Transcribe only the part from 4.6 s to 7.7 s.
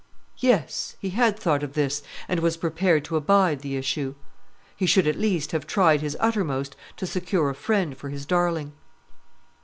He should, at least, have tried his uttermost to secure a